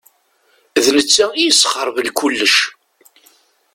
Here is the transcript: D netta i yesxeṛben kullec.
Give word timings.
D 0.83 0.85
netta 0.97 1.25
i 1.35 1.43
yesxeṛben 1.45 2.07
kullec. 2.19 2.55